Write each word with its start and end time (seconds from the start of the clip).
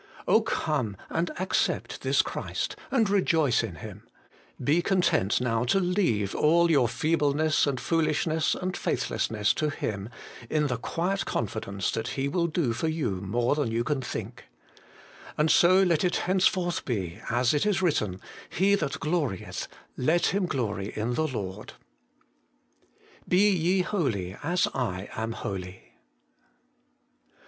Oh, 0.27 0.41
come 0.41 0.97
and 1.11 1.29
accept 1.39 2.01
this 2.01 2.23
Christ, 2.23 2.75
and 2.89 3.07
rejoice 3.07 3.61
in 3.61 3.75
Him! 3.75 4.01
Be 4.59 4.81
content 4.81 5.39
now 5.39 5.63
to 5.65 5.79
leave 5.79 6.33
all 6.33 6.71
your 6.71 6.87
feebleness, 6.87 7.67
and 7.67 7.79
foolishness, 7.79 8.55
and 8.55 8.75
faithlessness 8.75 9.53
to 9.53 9.69
Him, 9.69 10.09
in 10.49 10.65
the 10.65 10.77
quiet 10.77 11.25
confidence 11.25 11.91
that 11.91 12.07
He 12.17 12.27
will 12.27 12.47
do 12.47 12.73
for 12.73 12.87
you 12.87 13.21
more 13.21 13.53
than 13.53 13.69
you 13.69 13.83
can 13.83 14.01
think 14.01 14.45
And 15.37 15.51
so 15.51 15.83
let 15.83 16.03
it 16.03 16.15
henceforth 16.25 16.83
be, 16.83 17.21
as 17.29 17.53
it 17.53 17.67
it 17.67 17.79
written, 17.79 18.19
He 18.49 18.73
that 18.73 18.99
glorieth, 18.99 19.67
let 19.95 20.25
him 20.33 20.47
glory 20.47 20.91
in 20.95 21.13
the 21.13 21.27
Lord. 21.27 21.73
BE 23.27 23.51
YE 23.51 23.81
HOLY, 23.83 24.35
AS 24.41 24.67
I 24.73 25.09
AM 25.15 25.33
HOLY. 25.33 25.93